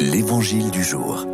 L'Évangile 0.00 0.70
du 0.70 0.84
jour. 0.84 1.26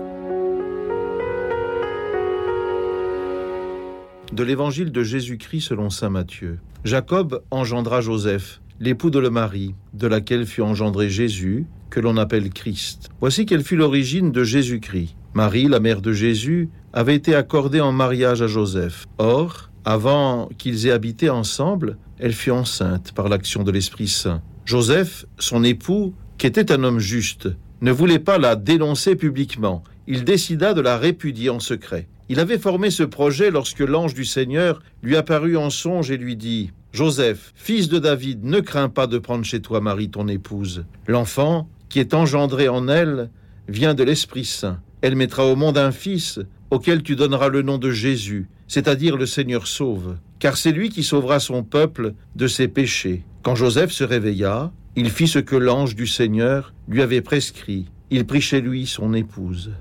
De 4.33 4.42
l'Évangile 4.42 4.90
de 4.90 5.03
Jésus-Christ 5.03 5.60
selon 5.60 5.90
Saint 5.90 6.08
Matthieu. 6.08 6.58
Jacob 6.82 7.42
engendra 7.50 8.00
Joseph, 8.00 8.62
l'époux 8.80 9.11
de 9.11 9.19
le 9.19 9.29
Marie, 9.29 9.74
de 9.92 10.06
laquelle 10.06 10.46
fut 10.46 10.63
engendré 10.63 11.10
Jésus, 11.10 11.67
que 11.90 12.00
l'on 12.00 12.17
appelle 12.17 12.49
Christ. 12.49 13.10
Voici 13.21 13.45
quelle 13.45 13.63
fut 13.63 13.77
l'origine 13.77 14.32
de 14.32 14.45
Jésus-Christ. 14.45 15.15
Marie, 15.35 15.69
la 15.69 15.81
mère 15.81 16.01
de 16.01 16.12
Jésus, 16.12 16.70
avait 16.95 17.16
été 17.16 17.34
accordée 17.34 17.83
en 17.83 17.92
mariage 17.92 18.41
à 18.41 18.46
Joseph. 18.46 19.05
Or, 19.19 19.69
avant 19.84 20.48
qu'ils 20.56 20.87
aient 20.87 20.92
habité 20.92 21.28
ensemble, 21.28 21.98
elle 22.19 22.33
fut 22.33 22.51
enceinte 22.51 23.12
par 23.12 23.28
l'action 23.28 23.62
de 23.62 23.70
l'Esprit 23.70 24.09
Saint. 24.09 24.41
Joseph, 24.65 25.27
son 25.38 25.62
époux, 25.65 26.15
qui 26.38 26.46
était 26.46 26.73
un 26.73 26.82
homme 26.82 26.98
juste, 26.98 27.48
ne 27.84 27.93
voulait 27.93 28.19
pas 28.19 28.38
la 28.38 28.56
dénoncer 28.56 29.15
publiquement. 29.15 29.84
Il 30.06 30.24
décida 30.24 30.73
de 30.73 30.80
la 30.80 30.97
répudier 30.97 31.51
en 31.51 31.61
secret. 31.61 32.09
Il 32.30 32.41
avait 32.41 32.59
formé 32.59 32.91
ce 32.91 33.02
projet 33.02 33.51
lorsque 33.51 33.80
l'ange 33.80 34.15
du 34.15 34.24
Seigneur 34.24 34.80
lui 35.02 35.16
apparut 35.16 35.59
en 35.59 35.69
songe 35.69 36.10
et 36.10 36.16
lui 36.16 36.34
dit 36.34 36.73
Joseph, 36.95 37.52
fils 37.55 37.91
de 37.91 37.98
David, 37.98 38.43
ne 38.43 38.60
crains 38.60 38.88
pas 38.88 39.07
de 39.07 39.19
prendre 39.19 39.45
chez 39.45 39.60
toi 39.60 39.83
Marie 39.83 40.09
ton 40.09 40.29
épouse. 40.29 40.87
L'enfant, 41.07 41.69
qui 41.91 42.01
est 42.01 42.15
engendré 42.15 42.69
en 42.69 42.88
elle, 42.88 43.29
vient 43.69 43.93
de 43.93 44.02
l'Esprit 44.02 44.46
Saint. 44.46 44.80
Elle 45.02 45.15
mettra 45.15 45.45
au 45.45 45.55
monde 45.55 45.77
un 45.77 45.93
fils 45.93 46.41
auquel 46.71 47.02
tu 47.02 47.16
donneras 47.16 47.51
le 47.51 47.60
nom 47.60 47.77
de 47.77 47.91
Jésus, 47.91 48.48
c'est-à-dire 48.66 49.19
le 49.19 49.27
Seigneur 49.27 49.66
sauve, 49.66 50.16
car 50.38 50.57
c'est 50.57 50.73
lui 50.73 50.88
qui 50.88 51.02
sauvera 51.02 51.38
son 51.38 51.62
peuple 51.62 52.15
de 52.35 52.46
ses 52.46 52.66
péchés. 52.66 53.24
Quand 53.43 53.55
Joseph 53.55 53.93
se 53.93 54.05
réveilla, 54.05 54.73
il 54.96 55.10
fit 55.10 55.26
ce 55.26 55.38
que 55.38 55.56
l'ange 55.56 55.96
du 55.96 56.06
Seigneur 56.06 56.72
lui 56.88 57.02
avait 57.02 57.20
prescrit. 57.20 57.86
Il 58.10 58.26
prit 58.26 58.40
chez 58.40 58.60
lui 58.60 58.87
son 58.87 59.12
épouse. 59.14 59.73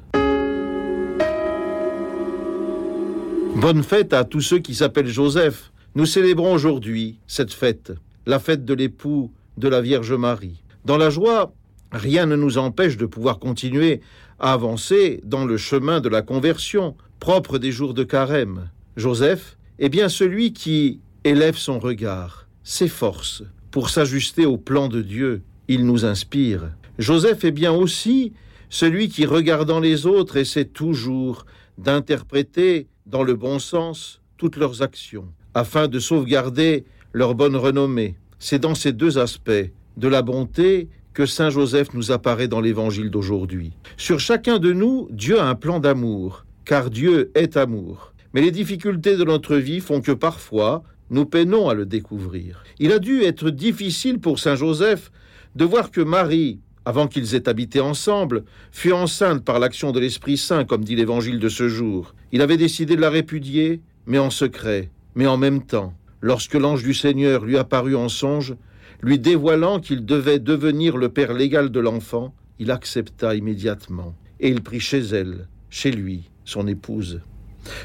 Bonne 3.55 3.83
fête 3.83 4.13
à 4.13 4.23
tous 4.23 4.41
ceux 4.41 4.59
qui 4.59 4.73
s'appellent 4.73 5.07
Joseph. 5.07 5.71
Nous 5.95 6.07
célébrons 6.07 6.53
aujourd'hui 6.53 7.19
cette 7.27 7.53
fête, 7.53 7.93
la 8.25 8.39
fête 8.39 8.65
de 8.65 8.73
l'époux 8.73 9.31
de 9.57 9.67
la 9.67 9.81
Vierge 9.81 10.13
Marie. 10.13 10.63
Dans 10.85 10.97
la 10.97 11.11
joie, 11.11 11.53
rien 11.91 12.25
ne 12.25 12.35
nous 12.35 12.57
empêche 12.57 12.97
de 12.97 13.05
pouvoir 13.05 13.37
continuer 13.37 14.01
à 14.39 14.53
avancer 14.53 15.21
dans 15.23 15.45
le 15.45 15.57
chemin 15.57 16.01
de 16.01 16.09
la 16.09 16.23
conversion, 16.23 16.95
propre 17.19 17.59
des 17.59 17.71
jours 17.71 17.93
de 17.93 18.03
carême. 18.03 18.69
Joseph 18.97 19.57
est 19.77 19.89
bien 19.89 20.09
celui 20.09 20.53
qui 20.53 20.99
élève 21.23 21.55
son 21.55 21.77
regard, 21.77 22.47
s'efforce, 22.63 23.43
pour 23.73 23.89
s'ajuster 23.89 24.45
au 24.45 24.57
plan 24.57 24.87
de 24.87 25.01
Dieu. 25.01 25.41
Il 25.67 25.87
nous 25.87 26.05
inspire. 26.05 26.69
Joseph 26.99 27.43
est 27.43 27.51
bien 27.51 27.71
aussi 27.73 28.31
celui 28.69 29.09
qui, 29.09 29.25
regardant 29.25 29.79
les 29.79 30.05
autres, 30.05 30.37
essaie 30.37 30.65
toujours 30.65 31.47
d'interpréter 31.79 32.85
dans 33.07 33.23
le 33.23 33.33
bon 33.33 33.57
sens 33.57 34.21
toutes 34.37 34.57
leurs 34.57 34.83
actions, 34.83 35.25
afin 35.55 35.87
de 35.87 35.97
sauvegarder 35.97 36.85
leur 37.13 37.33
bonne 37.33 37.55
renommée. 37.55 38.15
C'est 38.37 38.59
dans 38.59 38.75
ces 38.75 38.93
deux 38.93 39.17
aspects 39.17 39.71
de 39.97 40.07
la 40.07 40.21
bonté 40.21 40.87
que 41.15 41.25
Saint 41.25 41.49
Joseph 41.49 41.95
nous 41.95 42.11
apparaît 42.11 42.47
dans 42.47 42.61
l'évangile 42.61 43.09
d'aujourd'hui. 43.09 43.71
Sur 43.97 44.19
chacun 44.19 44.59
de 44.59 44.71
nous, 44.71 45.07
Dieu 45.09 45.39
a 45.39 45.47
un 45.47 45.55
plan 45.55 45.79
d'amour, 45.79 46.45
car 46.63 46.91
Dieu 46.91 47.31
est 47.33 47.57
amour. 47.57 48.13
Mais 48.35 48.41
les 48.41 48.51
difficultés 48.51 49.17
de 49.17 49.23
notre 49.23 49.55
vie 49.55 49.79
font 49.79 50.01
que 50.01 50.11
parfois, 50.11 50.83
nous 51.13 51.25
peinons 51.25 51.69
à 51.69 51.75
le 51.75 51.85
découvrir. 51.85 52.63
Il 52.79 52.91
a 52.91 52.97
dû 52.97 53.21
être 53.21 53.51
difficile 53.51 54.19
pour 54.19 54.39
Saint 54.39 54.55
Joseph 54.55 55.11
de 55.55 55.63
voir 55.63 55.91
que 55.91 56.01
Marie, 56.01 56.59
avant 56.85 57.07
qu'ils 57.07 57.35
aient 57.35 57.47
habité 57.47 57.79
ensemble, 57.79 58.43
fut 58.71 58.91
enceinte 58.91 59.45
par 59.45 59.59
l'action 59.59 59.91
de 59.91 59.99
l'Esprit 59.99 60.37
Saint, 60.37 60.65
comme 60.65 60.83
dit 60.83 60.95
l'Évangile 60.95 61.39
de 61.39 61.49
ce 61.49 61.69
jour. 61.69 62.15
Il 62.31 62.41
avait 62.41 62.57
décidé 62.57 62.95
de 62.95 63.01
la 63.01 63.11
répudier, 63.11 63.81
mais 64.07 64.17
en 64.17 64.31
secret, 64.31 64.89
mais 65.13 65.27
en 65.27 65.37
même 65.37 65.61
temps, 65.61 65.93
lorsque 66.19 66.55
l'ange 66.55 66.83
du 66.83 66.95
Seigneur 66.95 67.45
lui 67.45 67.57
apparut 67.57 67.95
en 67.95 68.09
songe, 68.09 68.55
lui 69.03 69.19
dévoilant 69.19 69.79
qu'il 69.79 70.05
devait 70.05 70.39
devenir 70.39 70.97
le 70.97 71.09
père 71.09 71.33
légal 71.33 71.69
de 71.69 71.79
l'enfant, 71.79 72.33
il 72.57 72.71
accepta 72.71 73.35
immédiatement, 73.35 74.15
et 74.39 74.49
il 74.49 74.63
prit 74.63 74.79
chez 74.79 74.99
elle, 74.99 75.47
chez 75.69 75.91
lui, 75.91 76.31
son 76.43 76.67
épouse. 76.67 77.21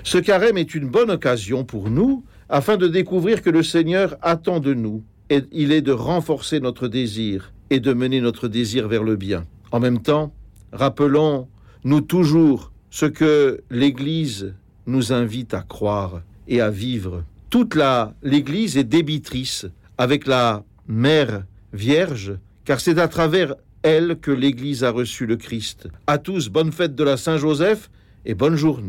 Ce 0.02 0.16
carême 0.16 0.56
est 0.56 0.74
une 0.74 0.88
bonne 0.88 1.10
occasion 1.10 1.64
pour 1.64 1.90
nous 1.90 2.24
afin 2.48 2.76
de 2.76 2.88
découvrir 2.88 3.42
que 3.42 3.50
le 3.50 3.62
Seigneur 3.62 4.16
attend 4.22 4.60
de 4.60 4.74
nous, 4.74 5.02
et 5.30 5.42
il 5.52 5.72
est 5.72 5.82
de 5.82 5.92
renforcer 5.92 6.60
notre 6.60 6.88
désir 6.88 7.52
et 7.70 7.80
de 7.80 7.92
mener 7.92 8.20
notre 8.20 8.48
désir 8.48 8.88
vers 8.88 9.02
le 9.02 9.16
bien. 9.16 9.44
En 9.72 9.80
même 9.80 10.00
temps, 10.00 10.32
rappelons-nous 10.72 12.00
toujours 12.00 12.72
ce 12.90 13.06
que 13.06 13.60
l'Église 13.70 14.54
nous 14.86 15.12
invite 15.12 15.52
à 15.52 15.60
croire 15.60 16.22
et 16.46 16.62
à 16.62 16.70
vivre. 16.70 17.24
Toute 17.50 17.78
l'Église 18.22 18.78
est 18.78 18.84
débitrice 18.84 19.66
avec 19.98 20.26
la 20.26 20.64
Mère 20.86 21.44
Vierge, 21.74 22.38
car 22.64 22.80
c'est 22.80 22.98
à 22.98 23.08
travers 23.08 23.54
elle 23.82 24.18
que 24.20 24.30
l'Église 24.30 24.84
a 24.84 24.90
reçu 24.90 25.26
le 25.26 25.36
Christ. 25.36 25.88
À 26.06 26.16
tous, 26.16 26.48
bonne 26.48 26.72
fête 26.72 26.94
de 26.94 27.04
la 27.04 27.18
Saint-Joseph 27.18 27.90
et 28.24 28.34
bonne 28.34 28.56
journée. 28.56 28.86